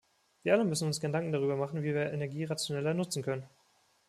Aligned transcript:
Wir 0.41 0.53
alle 0.55 0.65
müssen 0.65 0.87
uns 0.87 0.99
Gedanken 0.99 1.31
darüber 1.31 1.55
machen, 1.55 1.83
wie 1.83 1.93
wir 1.93 2.11
Energie 2.11 2.43
rationeller 2.45 2.95
nutzen 2.95 3.21
können. 3.21 3.47